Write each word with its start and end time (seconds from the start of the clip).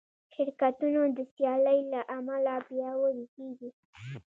شرکتونه 0.33 1.01
د 1.17 1.19
سیالۍ 1.33 1.79
له 1.93 2.01
امله 2.17 2.53
پیاوړي 2.67 3.25
کېږي. 3.35 3.69